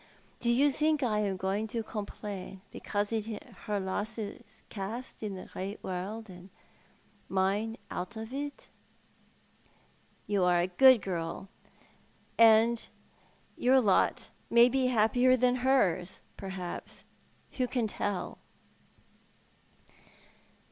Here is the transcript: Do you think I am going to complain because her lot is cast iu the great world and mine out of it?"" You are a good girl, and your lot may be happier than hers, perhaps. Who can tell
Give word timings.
Do 0.39 0.49
you 0.49 0.71
think 0.71 1.03
I 1.03 1.19
am 1.19 1.37
going 1.37 1.67
to 1.67 1.83
complain 1.83 2.61
because 2.71 3.11
her 3.29 3.79
lot 3.79 4.17
is 4.17 4.63
cast 4.67 5.21
iu 5.21 5.29
the 5.29 5.45
great 5.45 5.83
world 5.83 6.27
and 6.27 6.49
mine 7.29 7.77
out 7.91 8.17
of 8.17 8.33
it?"" 8.33 8.69
You 10.31 10.43
are 10.43 10.57
a 10.59 10.65
good 10.65 11.03
girl, 11.03 11.49
and 12.39 12.89
your 13.55 13.79
lot 13.79 14.31
may 14.49 14.69
be 14.69 14.87
happier 14.87 15.37
than 15.37 15.57
hers, 15.57 16.21
perhaps. 16.35 17.03
Who 17.57 17.67
can 17.67 17.85
tell 17.85 18.39